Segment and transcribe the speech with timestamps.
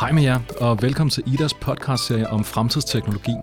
[0.00, 3.34] Hej med jer, og velkommen til Idas podcastserie om fremtidsteknologi.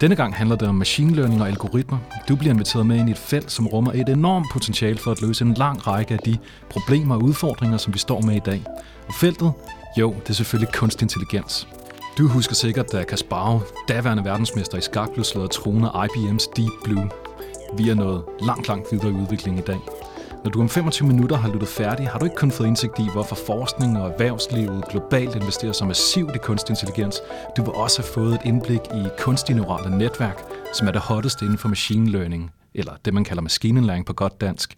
[0.00, 1.98] Denne gang handler det om machine learning og algoritmer.
[2.28, 5.22] Du bliver inviteret med ind i et felt, som rummer et enormt potentiale for at
[5.22, 6.38] løse en lang række af de
[6.70, 8.62] problemer og udfordringer, som vi står med i dag.
[9.08, 9.52] Og feltet?
[9.98, 11.68] Jo, det er selvfølgelig kunstig intelligens.
[12.18, 16.52] Du husker sikkert, da Kasparov, daværende verdensmester i skak, blev slået af tronen af IBM's
[16.56, 17.10] Deep Blue.
[17.76, 19.78] Vi er nået langt, langt videre i udviklingen i dag.
[20.44, 23.08] Når du om 25 minutter har lyttet færdig, har du ikke kun fået indsigt i,
[23.12, 27.20] hvorfor forskning og erhvervslivet globalt investerer så massivt i kunstig intelligens.
[27.56, 30.38] Du vil også have fået et indblik i kunstig neurale netværk,
[30.74, 34.40] som er det hotteste inden for machine learning, eller det man kalder maskinindlæring på godt
[34.40, 34.76] dansk.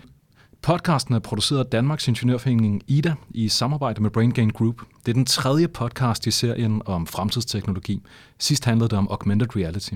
[0.63, 4.75] Podcasten er produceret af Danmarks Ingeniørforening IDA i samarbejde med BrainGain Group.
[5.07, 8.03] Det er den tredje podcast i serien om fremtidsteknologi.
[8.39, 9.93] Sidst handlede det om augmented reality.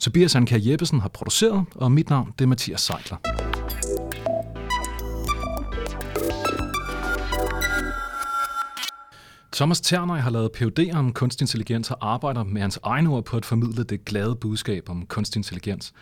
[0.00, 3.49] Tobias Anker Jeppesen har produceret, og mit navn det er Mathias Seidler.
[9.60, 13.36] Thomas Terner har lavet PhD om kunstig intelligens og arbejder med hans egne ord på
[13.36, 15.92] at formidle det glade budskab om kunstig intelligens.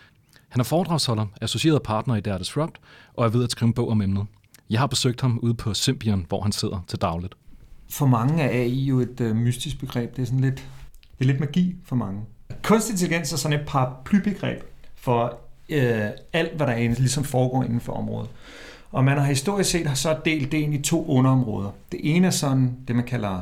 [0.48, 2.78] Han er foredragsholder, associeret partner i Data Disrupt
[3.14, 4.26] og er ved at skrive en bog om emnet.
[4.70, 7.34] Jeg har besøgt ham ude på Symbian, hvor han sidder til dagligt.
[7.90, 10.16] For mange er AI jo et øh, mystisk begreb.
[10.16, 10.56] Det er sådan lidt,
[11.18, 12.20] det er lidt magi for mange.
[12.62, 14.62] Kunstig intelligens er sådan et paraplybegreb
[14.94, 18.30] for øh, alt, hvad der egentlig ligesom foregår inden for området.
[18.90, 21.70] Og man har historisk set har så delt det ind i to underområder.
[21.92, 23.40] Det ene er sådan det, man kalder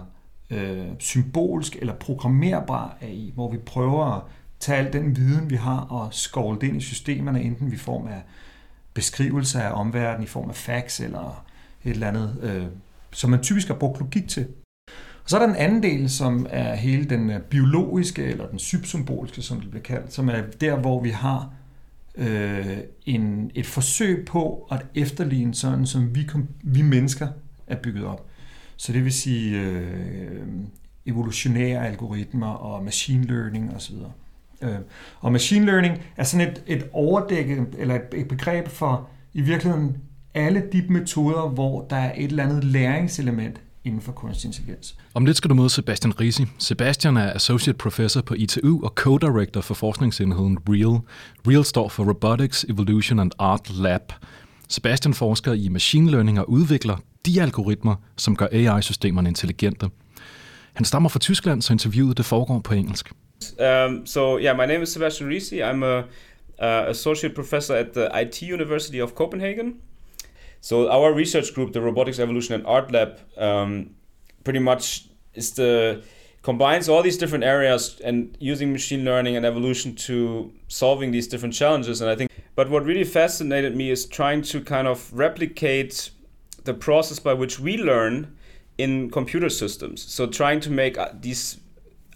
[0.50, 4.22] øh, symbolsk eller programmerbar AI, hvor vi prøver at
[4.60, 8.06] tage al den viden, vi har, og skovle det ind i systemerne, enten i form
[8.06, 8.22] af
[8.94, 11.44] beskrivelser af omverdenen, i form af facts eller
[11.84, 12.66] et eller andet, øh,
[13.12, 14.46] som man typisk har brugt logik til.
[15.24, 18.58] Og så er der den anden del, som er hele den øh, biologiske, eller den
[18.58, 21.50] subsymboliske, som det bliver kaldt, som er der, hvor vi har
[22.16, 26.28] øh, en, et forsøg på at efterligne sådan, som vi,
[26.62, 27.28] vi mennesker
[27.66, 28.26] er bygget op.
[28.76, 30.46] Så det vil sige øh,
[31.06, 33.94] evolutionære algoritmer og machine learning osv.
[34.62, 34.78] Øh,
[35.20, 39.96] og machine learning er sådan et, et overdækket, eller et, et begreb for i virkeligheden
[40.34, 44.96] alle de metoder, hvor der er et eller andet læringselement inden for kunstig intelligens.
[45.14, 46.44] Om lidt skal du møde Sebastian Risi.
[46.58, 51.00] Sebastian er Associate Professor på ITU og Co-Director for forskningsenheden REAL.
[51.48, 54.12] REAL står for Robotics, Evolution and Art Lab.
[54.68, 59.90] Sebastian forsker i machine learning og udvikler de algoritmer, som gør AI-systemerne intelligente.
[60.72, 63.12] Han stammer fra Tyskland, så interviewet det foregår på engelsk.
[63.60, 65.60] Um, so yeah, my name is Sebastian Risi.
[65.60, 69.74] I'm a uh, associate professor at the IT University of Copenhagen.
[70.60, 73.94] So our research group, the Robotics Evolution and Art Lab, um,
[74.44, 76.02] pretty much is the
[76.42, 81.52] combines all these different areas and using machine learning and evolution to solving these different
[81.52, 82.00] challenges.
[82.00, 86.10] And I think, but what really fascinated me is trying to kind of replicate
[86.62, 88.36] the process by which we learn
[88.78, 90.02] in computer systems.
[90.02, 91.58] So trying to make uh, these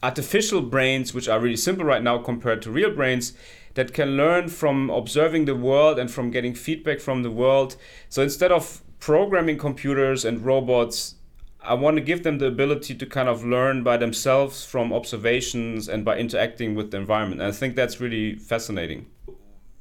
[0.03, 3.33] artificial brains, which are really simple right now compared to real brains,
[3.75, 7.77] that can learn from observing the world and from getting feedback from the world.
[8.09, 11.17] So instead of programming computers and robots,
[11.63, 15.89] I want to give them the ability to kind of learn by themselves from observations
[15.89, 17.43] and by interacting with the environment.
[17.43, 19.07] And I think that's really fascinating.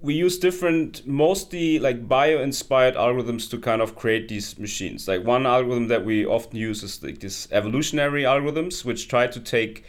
[0.01, 5.07] We use different, mostly like bio inspired algorithms to kind of create these machines.
[5.07, 9.39] Like one algorithm that we often use is like this evolutionary algorithms, which try to
[9.39, 9.83] take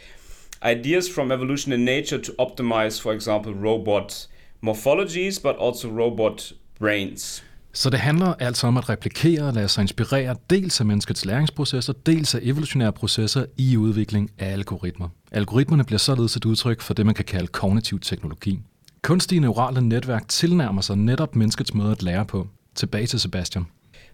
[0.65, 4.27] ideas from evolution in nature to optimize, for example, robot
[4.61, 7.43] morphologies, but also robot brains.
[7.73, 11.93] Så det handler altså om at replikere og lade sig inspirere dels af menneskets læringsprocesser,
[12.05, 15.09] dels af evolutionære processer i udvikling af algoritmer.
[15.31, 18.59] Algoritmerne bliver således et udtryk for det, man kan kalde kognitiv teknologi.
[19.01, 22.47] Kunstige neurale netværk tilnærmer sig netop menneskets måde at lære på.
[22.75, 23.65] Tilbage til Sebastian.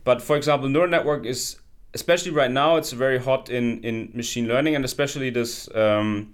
[0.05, 1.57] But for example, neural network is
[1.93, 6.27] especially right now it's very hot in in machine learning and especially this um,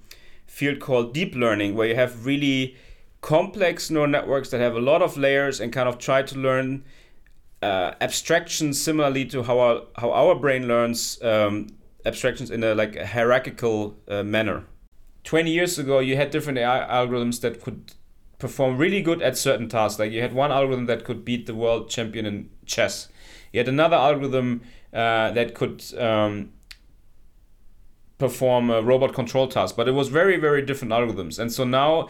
[0.53, 2.75] field called deep learning, where you have really
[3.21, 6.83] complex neural networks that have a lot of layers and kind of try to learn
[7.63, 11.67] uh, abstractions similarly to how our how our brain learns um,
[12.05, 14.65] abstractions in a like a hierarchical uh, manner.
[15.23, 17.93] 20 years ago, you had different AI algorithms that could
[18.37, 19.97] perform really good at certain tasks.
[19.97, 23.07] Like you had one algorithm that could beat the world champion in chess.
[23.51, 24.61] You had another algorithm
[24.93, 26.51] uh, that could um,
[28.23, 29.75] perform a robot control task.
[29.75, 31.39] But it was very, very different algorithms.
[31.39, 32.07] And so now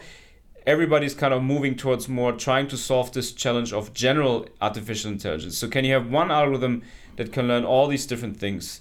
[0.64, 5.58] everybody's kind of moving towards more trying to solve this challenge of general artificial intelligence.
[5.58, 6.82] So can you have one algorithm
[7.16, 8.80] that can learn all these different things?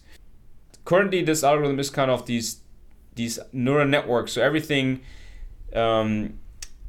[0.86, 2.48] Currently, this algorithm is kind of these
[3.16, 4.34] these neural networks.
[4.34, 5.02] So everything.
[5.76, 6.40] Um,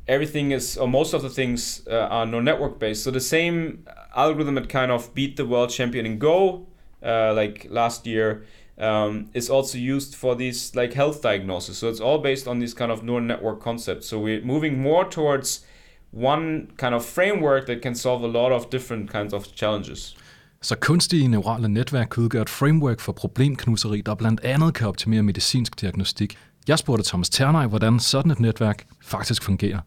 [0.07, 3.87] everything is or most of the things uh, are neural network based so the same
[4.15, 6.67] algorithm that kind of beat the world champion in go
[7.05, 8.45] uh, like last year,
[8.79, 11.79] um, is also used for these like health diagnosis.
[11.79, 14.07] So it's all based on these kind of neural network concepts.
[14.07, 15.65] So we're moving more towards
[16.13, 20.17] one kind of framework that can solve a lot of different kinds of challenges.
[20.63, 25.23] Så kunstige neurale netværk kan udgøre et framework for problemknuseri, der blandt andet kan optimere
[25.23, 26.37] medicinsk diagnostik.
[26.69, 29.79] Jeg spurgte Thomas Ternay, hvordan sådan et netværk faktisk fungerer.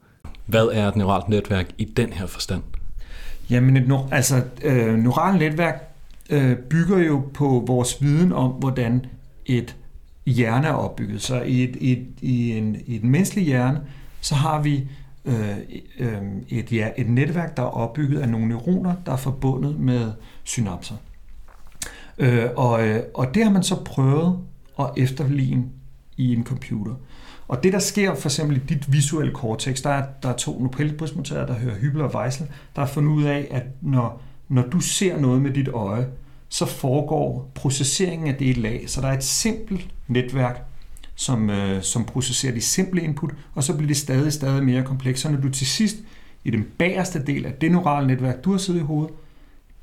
[0.46, 2.64] Hvad er et neuralt netværk i den her forstand?
[3.50, 5.97] Jamen, et, altså, øh, neuralt netværk
[6.30, 9.06] øh, bygger jo på vores viden om, hvordan
[9.46, 9.76] et
[10.26, 11.22] hjerne er opbygget.
[11.22, 13.82] Så i, et, et, i, en, i den menneskelige hjerne,
[14.22, 14.88] så har vi
[15.26, 15.58] øh,
[16.00, 20.12] øh, et, ja, et netværk, der er opbygget af nogle neuroner, der er forbundet med
[20.44, 20.96] synapser.
[22.18, 24.40] Øh, og, øh, og det har man så prøvet
[24.80, 25.66] at efterligne
[26.18, 26.94] i en computer.
[27.48, 30.60] Og det, der sker for eksempel i dit visuelle cortex, der er, der er to
[30.62, 34.80] Nobelprismodtagere, der hører Hybler og Weissel, der har fundet ud af, at når, når du
[34.80, 36.08] ser noget med dit øje,
[36.50, 38.84] så foregår processeringen af det et lag.
[38.88, 40.64] Så der er et simpelt netværk,
[41.16, 45.24] som, øh, som processerer de simple input, og så bliver det stadig stadig mere komplekst.
[45.24, 45.98] Så når du til sidst
[46.44, 49.16] i den bagerste del af det neurale netværk, du har siddet i hovedet,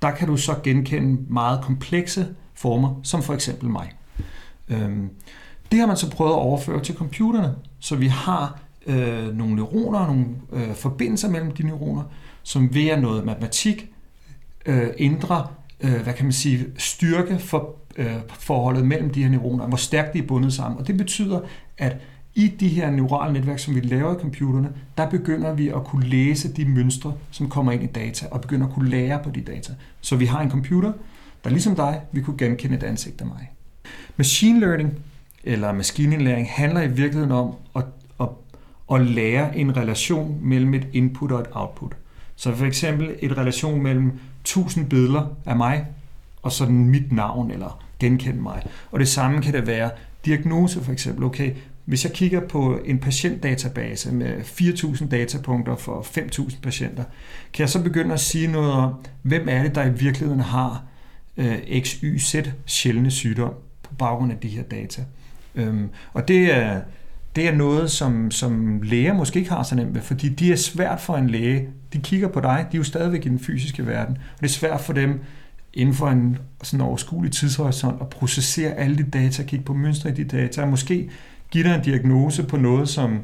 [0.02, 3.93] der kan du så genkende meget komplekse former, som for eksempel mig.
[4.69, 5.10] Øhm,
[5.72, 10.06] det har man så prøvet at overføre til computerne, så vi har øh, nogle neuroner,
[10.06, 12.02] nogle øh, forbindelser mellem de neuroner,
[12.43, 13.94] som ved at noget matematik
[14.66, 15.46] øh, indre
[15.81, 20.12] øh, hvad kan man sige, styrke for øh, forholdet mellem de her neuroner, hvor stærkt
[20.12, 20.81] de er bundet sammen.
[20.81, 21.40] Og det betyder,
[21.78, 21.96] at
[22.34, 26.06] i de her neurale netværk, som vi laver i computerne, der begynder vi at kunne
[26.06, 29.40] læse de mønstre, som kommer ind i data, og begynder at kunne lære på de
[29.40, 29.72] data.
[30.00, 30.93] Så vi har en computer,
[31.44, 33.50] der ligesom dig, vi kunne genkende et ansigt af mig.
[34.17, 34.99] Machine learning,
[35.44, 37.84] eller maskinindlæring, handler i virkeligheden om at,
[38.20, 38.28] at,
[38.93, 41.96] at lære en relation mellem et input og et output.
[42.36, 45.86] Så for eksempel et relation mellem 1000 billeder af mig,
[46.42, 48.66] og sådan mit navn, eller genkend mig.
[48.90, 49.90] Og det samme kan det være
[50.25, 51.25] diagnose for eksempel.
[51.25, 51.54] Okay,
[51.84, 57.04] hvis jeg kigger på en patientdatabase med 4.000 datapunkter for 5.000 patienter,
[57.52, 60.82] kan jeg så begynde at sige noget om, hvem er det, der i virkeligheden har
[61.36, 62.36] øh, XYZ
[62.66, 65.02] sjældne sygdom på baggrund af de her data.
[65.54, 66.81] Øhm, og det er,
[67.36, 70.56] det er noget, som, som læger måske ikke har så nemt ved, fordi de er
[70.56, 71.69] svært for en læge.
[71.92, 74.50] De kigger på dig, de er jo stadigvæk i den fysiske verden, og det er
[74.50, 75.20] svært for dem
[75.75, 80.12] inden for en sådan overskuelig tidshorisont at processere alle de data, kigge på mønstre i
[80.12, 81.10] de data, og måske
[81.50, 83.20] give dig en diagnose på noget, som,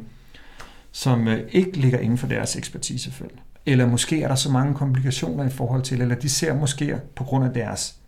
[0.93, 3.35] som øh, ikke ligger inden for deres ekspertisefelt.
[3.67, 7.25] Eller måske er der så mange komplikationer i forhold til, eller de ser måske på
[7.25, 8.00] grund af deres,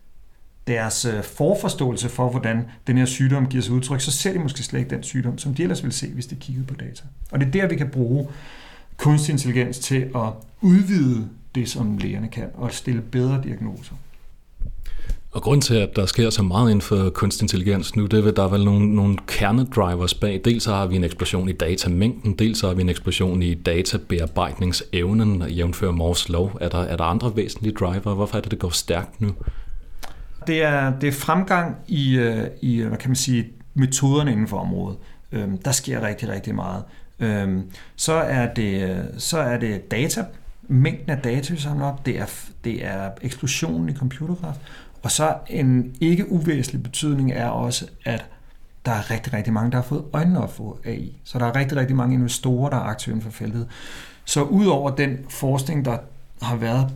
[0.67, 4.63] deres øh, forforståelse for, hvordan den her sygdom giver sig udtryk, så ser de måske
[4.63, 7.03] slet ikke den sygdom, som de ellers ville se, hvis de kiggede på data.
[7.31, 8.27] Og det er der, vi kan bruge
[8.97, 10.29] kunstig intelligens til at
[10.61, 13.95] udvide det, som lægerne kan, og stille bedre diagnoser.
[15.31, 18.27] Og grund til, at der sker så meget inden for kunstig intelligens nu, det er,
[18.27, 20.41] at der er vel nogle, nogle kernedrivers bag.
[20.45, 23.53] Dels så har vi en eksplosion i datamængden, dels så har vi en eksplosion i
[23.53, 26.57] databearbejdningsevnen, jævnfør Mors lov.
[26.61, 28.13] Er der, er der andre væsentlige driver?
[28.13, 29.31] Hvorfor er det, det går stærkt nu?
[30.47, 34.57] Det er, det er fremgang i, øh, i, hvad kan man sige, metoderne inden for
[34.57, 34.97] området.
[35.31, 36.83] Øhm, der sker rigtig, rigtig meget.
[37.19, 37.63] Øhm,
[37.95, 40.25] så, er det, så er det data,
[40.67, 42.25] mængden af data, vi samler op, det er,
[42.63, 44.59] det er eksplosionen i computerkraft,
[45.01, 48.25] og så en ikke uvæsentlig betydning er også, at
[48.85, 51.17] der er rigtig, rigtig mange, der har fået øjnene op for AI.
[51.23, 53.67] Så der er rigtig, rigtig mange investorer, der er aktive inden for feltet.
[54.25, 55.97] Så udover den forskning, der
[56.43, 56.93] har været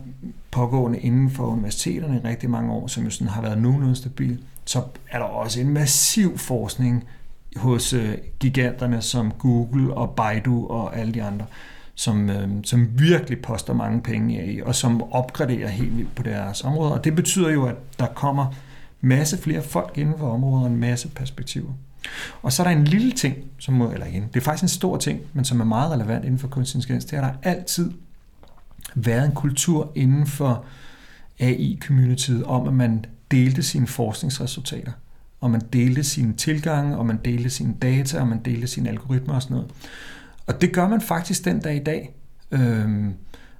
[0.50, 4.38] pågående inden for universiteterne i rigtig mange år, som jo sådan har været nogenlunde stabil,
[4.64, 7.04] så er der også en massiv forskning
[7.56, 11.46] hos øh, giganterne som Google og Baidu og alle de andre,
[11.94, 16.64] som, øh, som virkelig poster mange penge i, og som opgraderer helt vildt på deres
[16.64, 16.92] områder.
[16.92, 18.54] Og det betyder jo, at der kommer
[19.00, 21.72] masse flere folk inden for området og en masse perspektiver.
[22.42, 24.68] Og så er der en lille ting, som må, eller igen, det er faktisk en
[24.68, 27.50] stor ting, men som er meget relevant inden for kunstig intelligens, det er, at der
[27.50, 27.90] altid
[28.94, 30.64] været en kultur inden for
[31.40, 34.92] AI-communityet om, at man delte sine forskningsresultater,
[35.40, 39.34] og man delte sine tilgange, og man delte sine data, og man delte sine algoritmer
[39.34, 39.70] og sådan noget.
[40.46, 42.14] Og det gør man faktisk den dag i dag.
[42.50, 43.14] Øhm,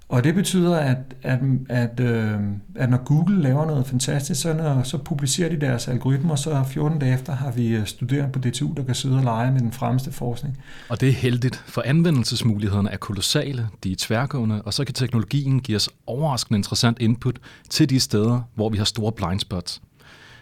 [0.09, 1.38] og det betyder, at, at,
[1.69, 2.41] at, øh,
[2.75, 6.99] at når Google laver noget fantastisk, så, når, så publicerer de deres algoritmer, så 14
[6.99, 9.73] dage efter har vi øh, studerende på DTU, der kan sidde og lege med den
[9.73, 10.59] fremmeste forskning.
[10.88, 15.61] Og det er heldigt, for anvendelsesmulighederne er kolossale, de er tværgående, og så kan teknologien
[15.61, 17.38] give os overraskende interessant input
[17.71, 19.83] til de steder, hvor vi har store blind spots.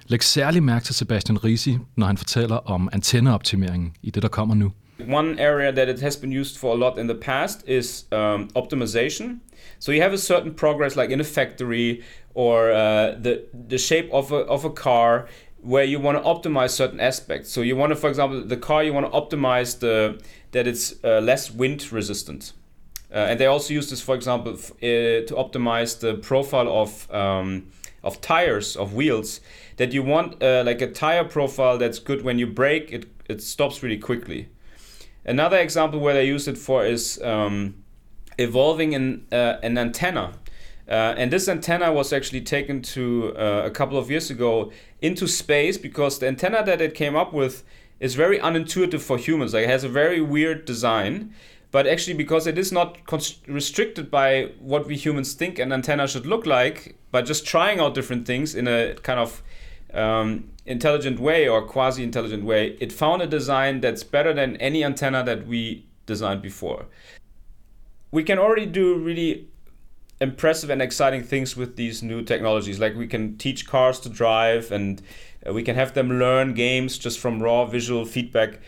[0.07, 4.55] Læg særlig mærke til Sebastian Risi, når han fortæller om antenneoptimeringen i det, der kommer
[4.55, 4.73] nu.
[4.99, 8.49] One area that it has been used for a lot in the past is um,
[8.57, 9.41] optimization.
[9.79, 12.03] So you have a certain progress, like in a factory
[12.35, 15.29] or uh, the the shape of a of a car,
[15.61, 17.51] where you want to optimize certain aspects.
[17.51, 20.19] So you want to, for example, the car you want to optimize the
[20.53, 22.53] that it's uh, less wind resistant.
[23.13, 27.11] Uh, and they also use this, for example, f- uh, to optimize the profile of
[27.13, 27.69] um,
[28.03, 29.41] of tires of wheels.
[29.77, 33.43] That you want uh, like a tire profile that's good when you brake, it it
[33.43, 34.49] stops really quickly.
[35.27, 37.83] Another example where they use it for is um,
[38.39, 40.33] evolving an, uh, an antenna.
[40.89, 44.71] Uh, and this antenna was actually taken to uh, a couple of years ago
[45.03, 47.65] into space because the antenna that it came up with
[47.99, 49.53] is very unintuitive for humans.
[49.53, 51.35] Like it has a very weird design,
[51.73, 56.07] but actually because it is not const- restricted by what we humans think an antenna
[56.07, 59.43] should look like, by just trying out different things in a kind of
[59.93, 64.85] um, intelligent way or quasi intelligent way, it found a design that's better than any
[64.85, 66.87] antenna that we designed before.
[68.11, 69.49] We can already do really
[70.21, 72.79] impressive and exciting things with these new technologies.
[72.81, 75.03] Like we can teach cars to drive and
[75.47, 78.61] uh, we can have them learn games just from raw visual feedback.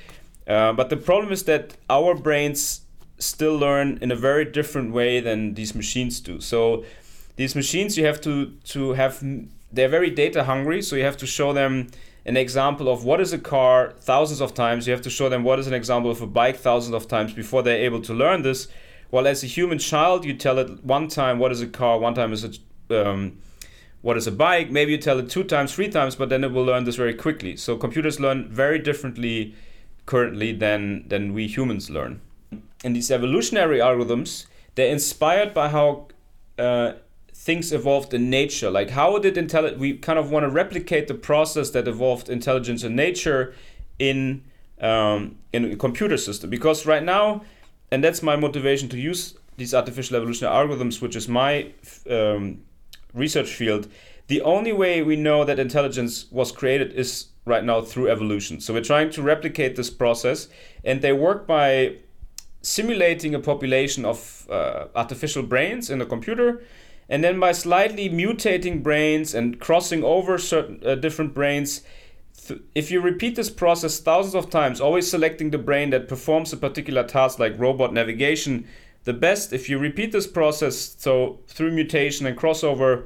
[0.47, 2.83] Uh, but the problem is that our brains
[3.19, 6.41] still learn in a very different way than these machines do.
[6.41, 6.85] So
[7.37, 9.23] these machines you have to to have
[9.73, 11.89] they're very data hungry, so you have to show them
[12.25, 14.87] an example of what is a car thousands of times.
[14.87, 17.33] You have to show them what is an example of a bike thousands of times
[17.33, 18.69] before they're able to learn this.
[19.11, 22.15] While as a human child, you tell it one time what is a car, one
[22.15, 22.53] time is a
[22.91, 23.39] um,
[24.03, 24.71] what is a bike.
[24.71, 27.15] Maybe you tell it two times, three times, but then it will learn this very
[27.15, 27.57] quickly.
[27.57, 29.55] So computers learn very differently
[30.07, 32.21] currently than than we humans learn.
[32.85, 36.09] And these evolutionary algorithms, they're inspired by how
[36.59, 36.93] uh,
[37.39, 38.69] things evolved in nature.
[38.69, 39.37] Like how did?
[39.79, 43.55] We kind of want to replicate the process that evolved intelligence in nature
[43.99, 44.43] in
[44.81, 46.51] um, in a computer system.
[46.51, 47.43] Because right now,
[47.93, 51.73] and that's my motivation to use these artificial evolutionary algorithms, which is my
[52.11, 52.59] um,
[53.15, 53.89] research field.
[54.27, 58.61] The only way we know that intelligence was created is right now through evolution.
[58.61, 60.49] So we're trying to replicate this process,
[60.85, 61.97] and they work by
[62.63, 66.61] simulating a population of uh, artificial brains in a computer
[67.09, 71.83] and then by slightly mutating brains and crossing over certain uh, different brains
[72.47, 76.53] th- if you repeat this process thousands of times always selecting the brain that performs
[76.53, 78.67] a particular task like robot navigation
[79.05, 83.05] the best if you repeat this process so through mutation and crossover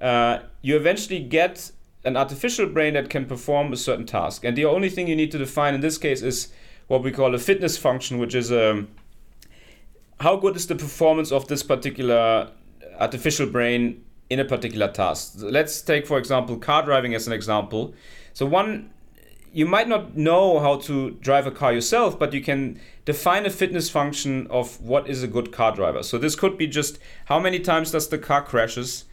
[0.00, 1.70] uh, you eventually get
[2.04, 4.44] an artificial brain that can perform a certain task.
[4.44, 6.52] And the only thing you need to define in this case is
[6.86, 8.88] what we call a fitness function which is um,
[10.20, 12.50] how good is the performance of this particular
[12.98, 15.34] artificial brain in a particular task.
[15.38, 17.94] Let's take, for example, car driving as an example.
[18.32, 18.90] So, one,
[19.52, 23.50] you might not know how to drive a car yourself, but you can define a
[23.50, 26.02] fitness function of what is a good car driver.
[26.02, 29.04] So, this could be just how many times does the car crashes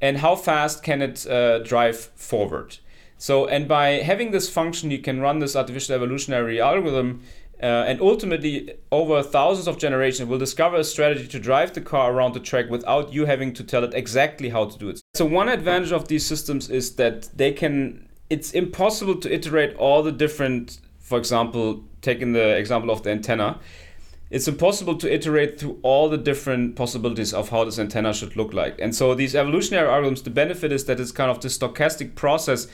[0.00, 2.78] and how fast can it uh, drive forward.
[3.20, 7.20] So, and by having this function, you can run this artificial evolutionary algorithm
[7.62, 12.12] uh, and ultimately, over thousands of generations, will discover a strategy to drive the car
[12.12, 15.00] around the track without you having to tell it exactly how to do it.
[15.14, 20.02] So, one advantage of these systems is that they can, it's impossible to iterate all
[20.02, 23.60] the different, for example, taking the example of the antenna,
[24.30, 28.54] it's impossible to iterate through all the different possibilities of how this antenna should look
[28.54, 28.76] like.
[28.80, 32.68] And so, these evolutionary algorithms, the benefit is that it's kind of the stochastic process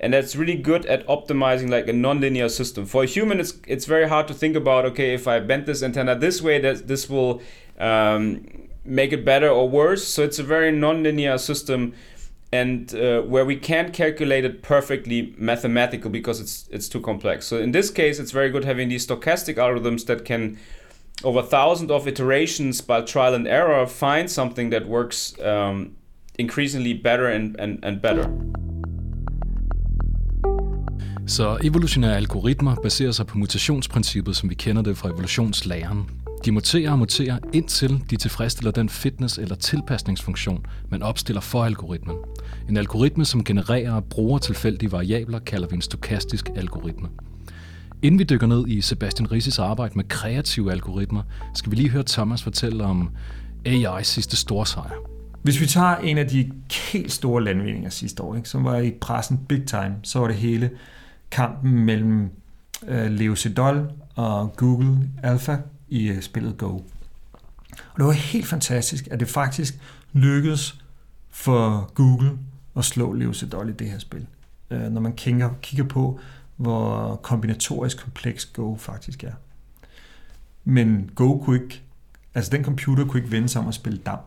[0.00, 2.86] and that's really good at optimizing like a nonlinear system.
[2.86, 4.84] For a human, it's it's very hard to think about.
[4.86, 7.42] Okay, if I bend this antenna this way, that this will
[7.78, 8.46] um,
[8.84, 10.06] make it better or worse.
[10.06, 11.94] So it's a very nonlinear system,
[12.52, 17.46] and uh, where we can't calculate it perfectly mathematical because it's it's too complex.
[17.46, 20.58] So in this case, it's very good having these stochastic algorithms that can
[21.24, 25.96] over thousands of iterations by trial and error find something that works um,
[26.38, 28.32] increasingly better and, and, and better.
[31.28, 36.10] Så evolutionære algoritmer baserer sig på mutationsprincippet, som vi kender det fra evolutionslæren.
[36.44, 42.16] De muterer og muterer indtil de tilfredsstiller den fitness- eller tilpasningsfunktion, man opstiller for algoritmen.
[42.68, 47.08] En algoritme, som genererer og bruger tilfældige variabler, kalder vi en stokastisk algoritme.
[48.02, 51.22] Inden vi dykker ned i Sebastian Rises arbejde med kreative algoritmer,
[51.54, 53.10] skal vi lige høre Thomas fortælle om
[53.68, 54.94] AI's sidste store sejr.
[55.42, 56.50] Hvis vi tager en af de
[56.92, 60.36] helt store landvindinger sidste år, ikke, som var i pressen big time, så var det
[60.36, 60.70] hele
[61.30, 62.30] kampen mellem
[62.88, 65.56] øh, Leo Sedol og Google Alpha
[65.88, 66.68] i øh, spillet Go.
[67.72, 69.78] Og det var helt fantastisk, at det faktisk
[70.12, 70.84] lykkedes
[71.30, 72.38] for Google
[72.76, 74.26] at slå Leo Sedol i det her spil.
[74.70, 76.20] Øh, når man kigger, kigger på,
[76.56, 79.32] hvor kombinatorisk kompleks Go faktisk er.
[80.64, 81.82] Men Go kunne ikke,
[82.34, 84.18] altså den computer kunne ikke vende sig om at spille dam.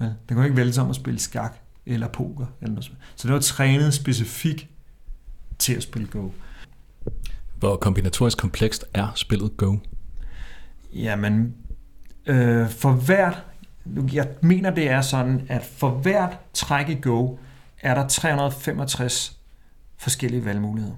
[0.00, 2.46] Ja, den kunne ikke vælge sig om at spille skak eller poker.
[2.60, 2.92] Eller noget.
[3.16, 4.66] Så det var trænet specifikt
[5.60, 6.28] til at spille Go.
[7.58, 9.76] Hvor kombinatorisk komplekst er spillet Go?
[10.92, 11.54] Jamen,
[12.26, 13.42] øh, for hvert,
[14.12, 17.36] jeg mener det er sådan, at for hvert træk i Go,
[17.82, 19.36] er der 365
[19.96, 20.96] forskellige valgmuligheder.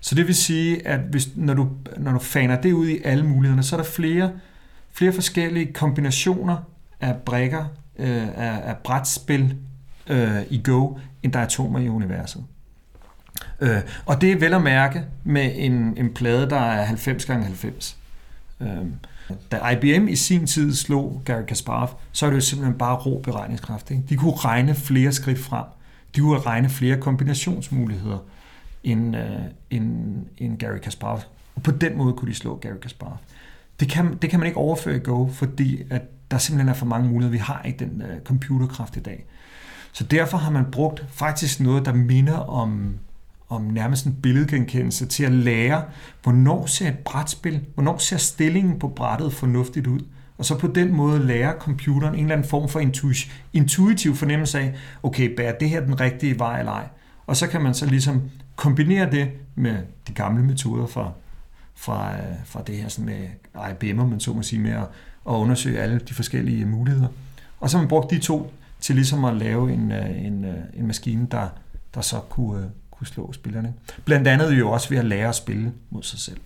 [0.00, 3.26] Så det vil sige, at hvis, når, du, når du faner det ud i alle
[3.26, 4.32] mulighederne, så er der flere,
[4.92, 6.56] flere forskellige kombinationer
[7.00, 7.64] af brækker,
[7.98, 9.56] øh, af, af brætspil
[10.06, 12.44] øh, i Go, end der er atomer i universet.
[13.60, 17.26] Øh, og det er vel at mærke med en, en plade, der er 90 x
[17.26, 17.96] 90.
[18.60, 18.68] Øh,
[19.52, 23.20] da IBM i sin tid slog Gary Kasparov, så er det jo simpelthen bare rå
[23.20, 23.90] beregningskraft.
[23.90, 24.02] Ikke?
[24.08, 25.64] De kunne regne flere skridt frem.
[26.16, 28.18] De kunne regne flere kombinationsmuligheder
[28.84, 29.24] end, øh,
[29.70, 31.22] end, end Gary Kasparov.
[31.54, 33.18] Og på den måde kunne de slå Gary Kasparov.
[33.80, 36.86] Det kan, det kan man ikke overføre i Go, fordi at der simpelthen er for
[36.86, 37.30] mange muligheder.
[37.30, 39.24] Vi har ikke den øh, computerkraft i dag.
[39.92, 42.94] Så derfor har man brugt faktisk noget, der minder om,
[43.50, 45.84] om nærmest en billedgenkendelse til at lære,
[46.22, 50.00] hvornår ser et brætspil, hvornår ser stillingen på brættet fornuftigt ud.
[50.38, 52.80] Og så på den måde lærer computeren en eller anden form for
[53.52, 56.88] intuitiv fornemmelse af, okay, bærer det her den rigtige vej eller ej?
[57.26, 58.22] Og så kan man så ligesom
[58.56, 59.76] kombinere det med
[60.08, 61.12] de gamle metoder fra,
[61.74, 64.86] fra, øh, fra det her sådan med IBM'er, man så må sige, med at,
[65.28, 67.08] at undersøge alle de forskellige muligheder.
[67.60, 70.56] Og så har man brugt de to til ligesom at lave en, øh, en, øh,
[70.74, 71.48] en maskine, der,
[71.94, 73.74] der så kunne, kunne slå spillerne.
[74.04, 76.36] Blandt andet jo også ved at lære at spille mod sig selv.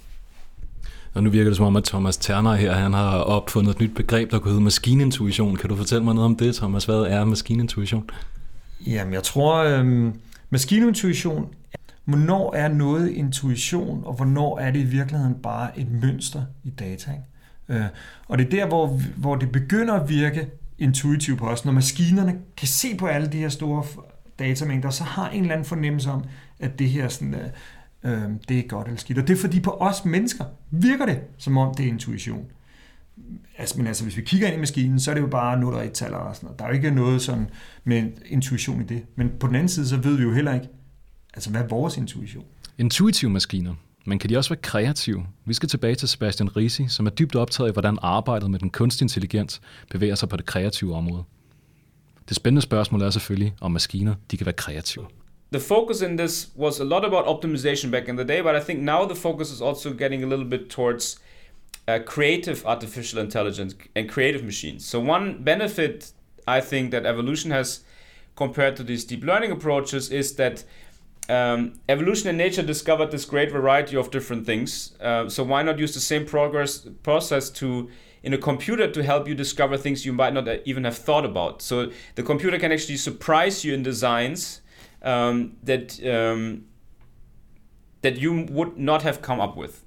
[1.14, 3.94] Og nu virker det som om, at Thomas Terner her, han har opfundet et nyt
[3.94, 5.56] begreb, der kunne hedde maskinintuition.
[5.56, 6.84] Kan du fortælle mig noget om det, Thomas?
[6.84, 8.10] Hvad er maskinintuition?
[8.86, 10.12] Jamen, jeg tror, øh,
[10.50, 11.48] maskinintuition,
[12.04, 17.10] hvornår er noget intuition, og hvornår er det i virkeligheden bare et mønster i data.
[17.10, 17.82] Ikke?
[17.82, 17.88] Øh,
[18.28, 22.36] og det er der, hvor, hvor det begynder at virke intuitivt på os, når maskinerne
[22.56, 23.84] kan se på alle de her store
[24.38, 26.24] datamængder, så har en eller anden fornemmelse om,
[26.58, 27.48] at det her sådan, øh,
[28.04, 29.18] øh, det er godt eller skidt.
[29.18, 32.44] Og det er fordi på os mennesker virker det, som om det er intuition.
[33.58, 35.74] Altså, men altså, hvis vi kigger ind i maskinen, så er det jo bare 0
[35.74, 36.58] og 1 taler og sådan noget.
[36.58, 37.50] Der er jo ikke noget sådan
[37.84, 39.02] med intuition i det.
[39.16, 40.68] Men på den anden side, så ved vi jo heller ikke,
[41.34, 42.44] altså, hvad er vores intuition?
[42.78, 43.74] Intuitive maskiner.
[44.06, 45.26] Men kan de også være kreative?
[45.44, 48.70] Vi skal tilbage til Sebastian Risi, som er dybt optaget af, hvordan arbejdet med den
[48.70, 51.24] kunstige intelligens bevæger sig på det kreative område.
[52.28, 55.06] Det spændende spørgsmål er selvfølgelig, om maskiner de kan være kreative.
[55.52, 58.64] The focus in this was a lot about optimization back in the day, but I
[58.64, 61.20] think now the focus is also getting a little bit towards
[61.88, 64.84] uh, creative artificial intelligence and creative machines.
[64.84, 66.12] So one benefit
[66.48, 67.84] I think that evolution has
[68.36, 70.64] compared to these deep learning approaches is that
[71.28, 74.92] um, evolution and nature discovered this great variety of different things.
[75.00, 77.88] Uh, so why not use the same progress process to
[78.24, 81.60] in a computer to help you discover things you might not even have thought about.
[81.60, 84.62] So the computer can actually surprise you in designs
[85.02, 86.64] um, that um,
[88.00, 89.84] that you would not have come up with.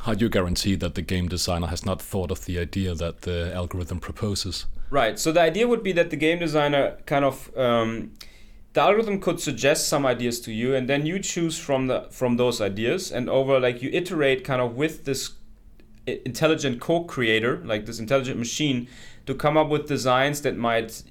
[0.00, 3.22] How do you guarantee that the game designer has not thought of the idea that
[3.22, 4.66] the algorithm proposes?
[4.90, 5.18] Right.
[5.18, 8.12] So the idea would be that the game designer kind of um,
[8.72, 12.36] the algorithm could suggest some ideas to you, and then you choose from the from
[12.38, 15.32] those ideas, and over like you iterate kind of with this
[16.06, 18.88] intelligent co-creator, like this intelligent machine,
[19.26, 21.02] to come up with designs that might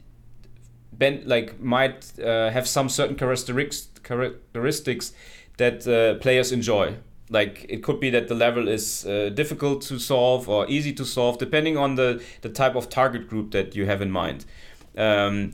[0.94, 5.14] bend, like might uh, have some certain characteristics characteristics
[5.58, 6.96] that uh, players enjoy.
[7.30, 11.06] Like it could be that the level is uh, difficult to solve or easy to
[11.06, 14.46] solve, depending on the the type of target group that you have in mind.
[14.98, 15.54] Um,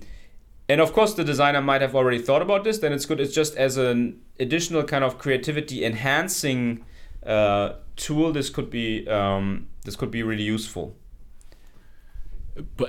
[0.69, 2.79] and of course, the designer might have already thought about this.
[2.79, 3.19] Then it's good.
[3.19, 6.85] It's just as an additional kind of creativity enhancing
[7.25, 10.95] uh, tool, this could be um, this could be really useful.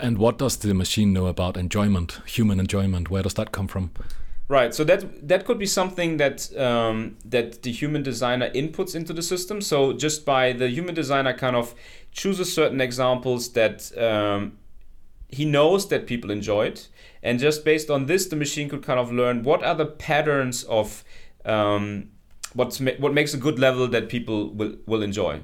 [0.00, 3.10] And what does the machine know about enjoyment, human enjoyment?
[3.10, 3.92] Where does that come from?
[4.48, 4.74] Right.
[4.74, 9.22] So that that could be something that um, that the human designer inputs into the
[9.22, 9.60] system.
[9.60, 11.74] So just by the human designer kind of
[12.10, 14.58] chooses certain examples that um,
[15.28, 16.88] he knows that people enjoy it,
[17.22, 20.64] and just based on this, the machine could kind of learn what are the patterns
[20.64, 21.02] of
[21.46, 22.10] um,
[22.54, 25.40] what's ma- what makes a good level that people will will enjoy.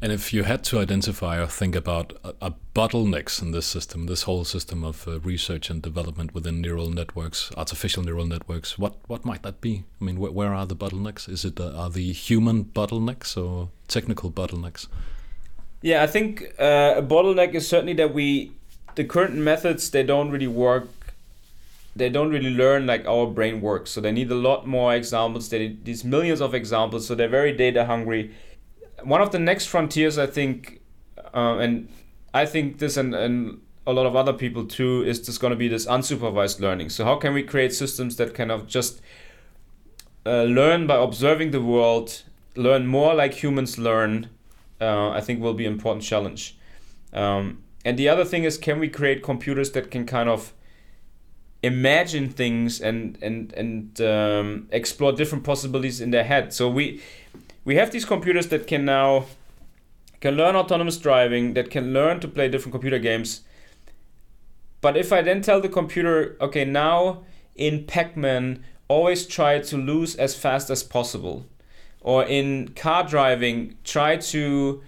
[0.00, 4.04] And if you had to identify or think about a, a bottlenecks in this system,
[4.06, 8.96] this whole system of uh, research and development within neural networks, artificial neural networks, what
[9.06, 9.84] what might that be?
[10.00, 11.28] I mean, wh- where are the bottlenecks?
[11.28, 14.88] Is it uh, are the human bottlenecks or technical bottlenecks?
[15.80, 18.52] Yeah, I think uh, a bottleneck is certainly that we
[18.96, 20.88] the current methods they don't really work
[21.96, 23.90] they don't really learn like our brain works.
[23.90, 25.48] So they need a lot more examples.
[25.48, 27.06] They need these millions of examples.
[27.06, 28.34] So they're very data hungry.
[29.02, 30.80] one of the next frontiers, I think,
[31.34, 31.88] uh, and
[32.32, 35.56] I think this and, and a lot of other people too, is just going to
[35.56, 36.90] be this unsupervised learning.
[36.90, 39.00] So how can we create systems that kind of just
[40.26, 42.22] uh, learn by observing the world,
[42.56, 44.30] learn more like humans learn?
[44.80, 46.58] Uh, I think will be an important challenge.
[47.12, 50.52] Um, and the other thing is, can we create computers that can kind of
[51.64, 56.52] imagine things and and and um, explore different possibilities in their head?
[56.52, 57.00] So we
[57.64, 59.26] we have these computers that can now
[60.20, 63.42] can learn autonomous driving, that can learn to play different computer games.
[64.80, 67.24] But if I then tell the computer, okay, now
[67.54, 71.46] in Pac-Man, always try to lose as fast as possible,
[72.00, 74.82] or in car driving, try to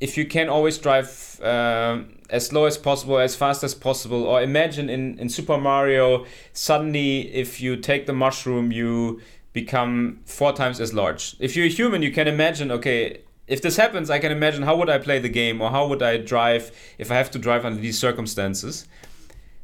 [0.00, 4.42] if you can always drive uh, as slow as possible, as fast as possible, or
[4.42, 9.20] imagine in, in Super Mario, suddenly if you take the mushroom, you
[9.52, 11.36] become four times as large.
[11.38, 14.76] If you're a human, you can imagine, okay, if this happens, I can imagine how
[14.76, 17.64] would I play the game or how would I drive if I have to drive
[17.64, 18.86] under these circumstances.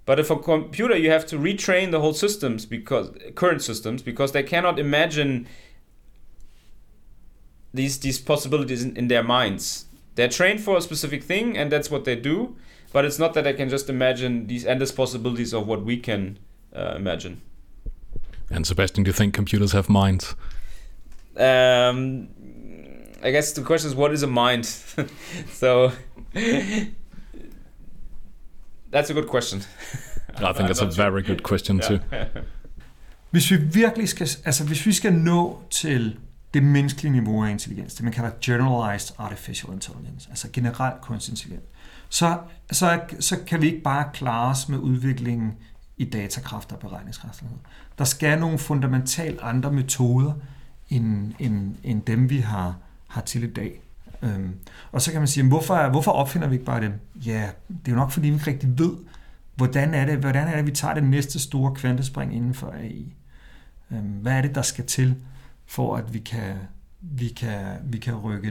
[0.07, 4.33] But if a computer, you have to retrain the whole systems because current systems because
[4.33, 5.47] they cannot imagine
[7.73, 11.91] these these possibilities in, in their minds they're trained for a specific thing and that's
[11.91, 12.57] what they do
[12.93, 16.39] but it's not that i can just imagine these endless possibilities of what we can
[16.75, 17.41] uh, imagine.
[18.51, 20.35] And sebastian do you think computers have minds?
[21.37, 22.29] Um,
[23.23, 24.65] i guess the question is what is a mind?
[25.53, 25.93] So
[28.91, 29.63] that's a good question.
[30.37, 32.01] I think it's a very good question too.
[33.31, 36.17] Hvis vi virkelig skal, altså hvis vi skal nå til
[36.55, 41.67] det menneskelige niveau af intelligens, det man kalder generalized artificial intelligence, altså generel kunstig intelligens,
[42.09, 42.39] så,
[42.73, 45.53] så, så kan vi ikke bare klare os med udviklingen
[45.97, 47.45] i datakraft og beregningskraft.
[47.99, 50.33] Der skal nogle fundamentalt andre metoder,
[50.89, 52.77] end, end, end dem vi har,
[53.09, 53.81] har til i dag.
[54.23, 54.55] Øhm,
[54.93, 56.93] og så kan man sige, hvorfor, hvorfor opfinder vi ikke bare dem?
[57.27, 58.93] Ja, det er jo nok fordi vi ikke rigtig ved,
[59.55, 63.15] hvordan er det, hvordan er det, vi tager det næste store kvantespring inden for AI.
[63.91, 65.17] Øhm, hvad er det, der skal til?
[65.67, 66.55] For at vi kan,
[67.01, 68.51] vi kan, vi kan rykke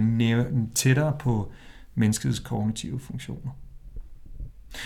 [0.76, 1.52] tættere på
[1.96, 3.52] menneskets kognitive funktioner.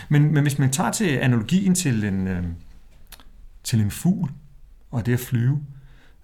[0.10, 2.44] Men, men hvis man tager til analogien til en, øh,
[3.64, 4.32] til en fugl,
[4.92, 5.64] og det at flyve,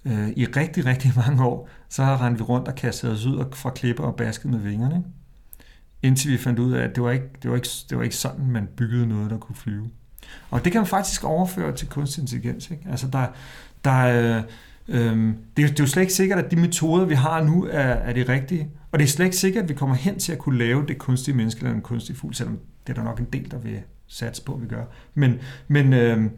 [0.05, 3.69] øh, i rigtig, rigtig mange år, så har vi rundt og kastet os ud fra
[3.69, 4.95] klipper og basket med vingerne.
[4.95, 5.09] Ikke?
[6.01, 8.15] Indtil vi fandt ud af, at det var, ikke, det, var ikke, det var ikke
[8.15, 9.89] sådan, man byggede noget, der kunne flyve.
[10.49, 12.71] Og det kan man faktisk overføre til kunstig intelligens.
[12.71, 12.83] Ikke?
[12.89, 13.27] Altså der,
[13.83, 14.43] der, øh,
[14.87, 17.65] Øhm, det, er, det er jo slet ikke sikkert, at de metoder, vi har nu,
[17.65, 18.69] er, er det rigtige.
[18.91, 20.97] Og det er slet ikke sikkert, at vi kommer hen til at kunne lave det
[20.97, 23.79] kunstige menneske eller en kunstig fugl, selvom det er der nok en del, der vil
[24.07, 24.83] satse på, at vi gør.
[25.13, 26.31] Men, men, øhm,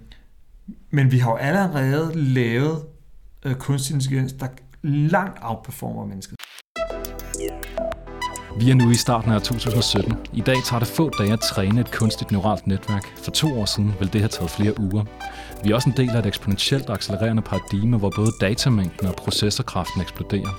[0.89, 2.85] men vi har jo allerede lavet
[3.45, 4.47] øh, kunstig intelligens, der
[4.83, 6.37] langt outperformer mennesket.
[8.57, 10.13] Vi er nu i starten af 2017.
[10.33, 13.03] I dag tager det få dage at træne et kunstigt neuralt netværk.
[13.23, 15.03] For to år siden ville det have taget flere uger.
[15.63, 20.01] Vi er også en del af et eksponentielt accelererende paradigme, hvor både datamængden og processorkraften
[20.01, 20.49] eksploderer.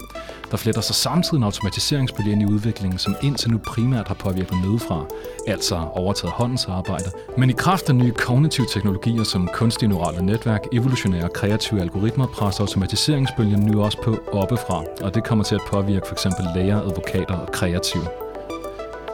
[0.51, 4.57] Der fletter sig samtidig en automatiseringsbølge ind i udviklingen, som indtil nu primært har påvirket
[4.65, 5.07] nedefra,
[5.47, 7.11] altså overtaget håndens arbejde.
[7.39, 12.27] Men i kraft af nye kognitive teknologier som kunstige neurale netværk, evolutionære og kreative algoritmer,
[12.27, 16.27] presser automatiseringsbølgen nu også på oppefra, og det kommer til at påvirke f.eks.
[16.55, 18.05] læger, advokater og kreative.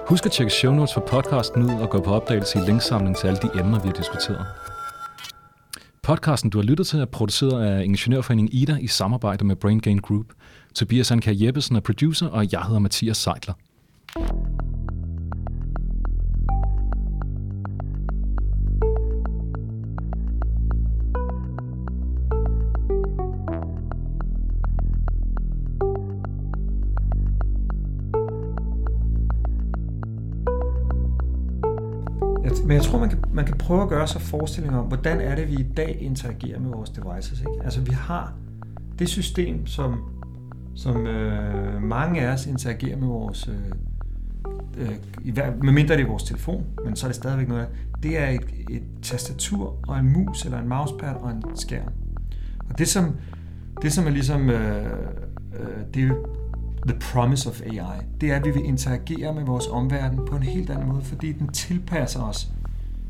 [0.07, 3.27] Husk at tjekke show notes for podcasten ud og gå på opdagelse i linksamlingen til
[3.27, 4.47] alle de emner, vi har diskuteret.
[6.03, 9.99] Podcasten, du har lyttet til, er produceret af Ingeniørforeningen Ida i samarbejde med Brain Gain
[9.99, 10.27] Group.
[10.75, 13.55] Tobias Anker Jeppesen er producer, og jeg hedder Mathias Seidler.
[32.65, 35.35] Men jeg tror, man kan, man kan prøve at gøre sig forestillinger om, hvordan er
[35.35, 37.41] det, vi i dag interagerer med vores devices.
[37.41, 37.65] Ikke?
[37.65, 38.33] Altså vi har
[38.99, 40.05] det system, som,
[40.75, 46.67] som øh, mange af os interagerer med vores, øh, øh, medmindre det er vores telefon,
[46.85, 47.69] men så er det stadigvæk noget af,
[48.03, 51.93] det er et, et tastatur og en mus eller en mousepad og en skærm.
[52.71, 53.17] Og det som,
[53.83, 54.87] det som er ligesom, øh,
[55.61, 56.13] øh, det
[56.87, 60.43] the promise of AI, det er, at vi vil interagere med vores omverden på en
[60.43, 62.53] helt anden måde, fordi den tilpasser os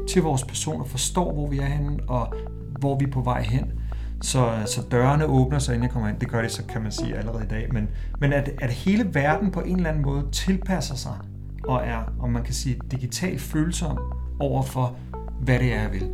[0.08, 2.34] til vores personer, forstår, hvor vi er henne, og
[2.78, 3.72] hvor vi er på vej hen.
[4.22, 6.18] Så, øh, så dørene åbner sig, inden jeg kommer ind.
[6.18, 7.68] Det gør det, så kan man sige allerede i dag.
[7.72, 7.88] Men,
[8.20, 11.16] men at, at hele verden på en eller anden måde tilpasser sig,
[11.64, 13.98] og er, om man kan sige, digitalt følsom
[14.40, 14.96] over for,
[15.40, 16.08] hvad det er, jeg vil.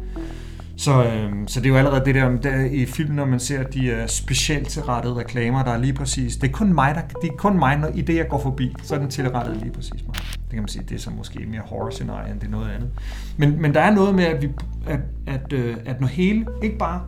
[0.76, 3.62] Så, øh, så det er jo allerede det der, der i filmen, når man ser
[3.62, 7.00] de øh, uh, specielt tilrettede reklamer, der er lige præcis, det er kun mig, der,
[7.22, 9.72] det er kun mig, når i det, jeg går forbi, så er den tilrettet lige
[9.72, 10.14] præcis mig.
[10.14, 12.70] Det kan man sige, det er så måske mere horror scenarie, end det er noget
[12.70, 12.90] andet.
[13.36, 14.50] Men, men der er noget med, at, vi,
[14.86, 17.00] at, at, øh, at når hele, ikke bare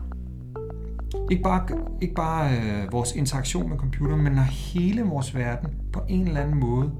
[1.31, 1.66] ikke bare,
[2.01, 6.40] ikke bare øh, vores interaktion med computeren, men når hele vores verden på en eller
[6.40, 6.90] anden måde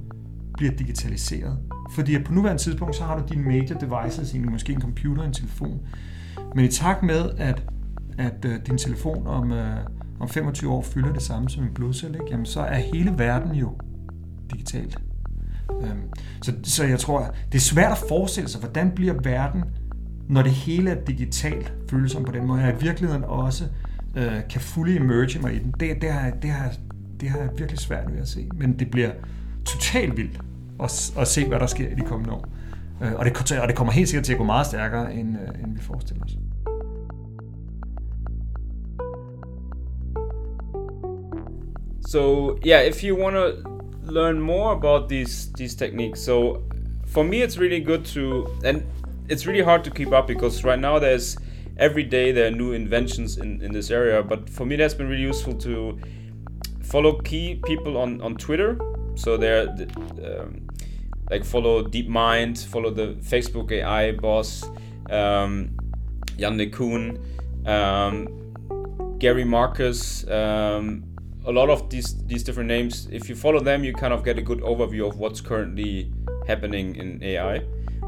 [0.57, 1.59] bliver digitaliseret.
[1.91, 5.33] Fordi på nuværende tidspunkt, så har du dine major devices, egentlig måske en computer, en
[5.33, 5.81] telefon.
[6.55, 7.63] Men i takt med, at,
[8.19, 9.77] at øh, din telefon om, øh,
[10.21, 12.31] om 25 år fylder det samme som en blodcelle, ikke?
[12.31, 13.79] Jamen, så er hele verden jo
[14.53, 14.99] digitalt.
[15.83, 16.03] Øhm,
[16.43, 19.65] så, så jeg tror, det er svært at forestille sig, hvordan bliver verden,
[20.29, 23.65] når det hele er digitalt, føles som på den måde, Er i virkeligheden også
[24.17, 25.75] øh, kan fully emerge mig i den.
[25.81, 26.73] Det, det, har, det, har,
[27.21, 28.49] det har jeg virkelig svært ved at se.
[28.55, 29.11] Men det bliver
[29.65, 30.41] totalt vildt
[30.83, 32.49] at, at se, hvad der sker i de kommende år.
[33.03, 35.63] Øh, og, det, og det kommer helt sikkert til at gå meget stærkere, end, øh,
[35.65, 36.37] end vi forestiller os.
[42.11, 43.53] So yeah, if you want to
[44.03, 46.63] learn more about these these techniques, so
[47.07, 48.83] for me it's really good to and
[49.29, 51.37] it's really hard to keep up because right now there's
[51.81, 54.23] every day there are new inventions in, in this area.
[54.23, 55.99] But for me, that's been really useful to
[56.83, 58.79] follow key people on, on Twitter.
[59.17, 60.69] So they're um,
[61.31, 64.65] like follow DeepMind, follow the Facebook AI boss,
[65.11, 65.77] um,
[66.37, 67.19] Jan LeCun,
[67.67, 71.05] um, Gary Marcus, um,
[71.47, 73.09] a lot of these these different names.
[73.11, 76.13] If you follow them, you kind of get a good overview of what's currently
[76.47, 77.63] happening in AI.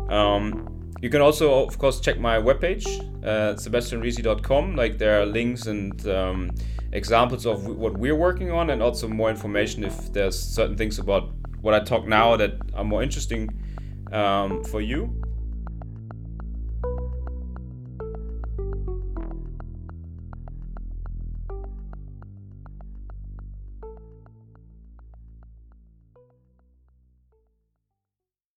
[0.09, 0.72] Um,
[1.03, 2.87] you can also, of course, check my webpage,
[3.25, 4.77] uh, sebastianrisi.com.
[4.77, 6.51] Like there are links and um,
[6.93, 11.31] examples of what we're working on, and also more information if there's certain things about
[11.61, 13.51] what I talk now that are more interesting
[14.13, 15.22] um, for you.